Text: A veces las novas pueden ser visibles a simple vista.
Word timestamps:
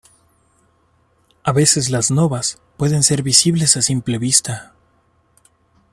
A 1.43 1.51
veces 1.51 1.91
las 1.91 2.09
novas 2.09 2.57
pueden 2.75 3.03
ser 3.03 3.21
visibles 3.21 3.77
a 3.77 3.83
simple 3.83 4.17
vista. 4.17 4.73